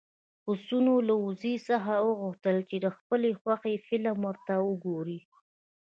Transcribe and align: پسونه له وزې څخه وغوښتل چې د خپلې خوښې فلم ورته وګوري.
پسونه 0.43 0.93
له 1.07 1.15
وزې 1.25 1.55
څخه 1.69 1.93
وغوښتل 2.07 2.57
چې 2.69 2.77
د 2.85 2.87
خپلې 2.97 3.29
خوښې 3.39 3.75
فلم 3.87 4.17
ورته 4.27 4.53
وګوري. 4.67 5.19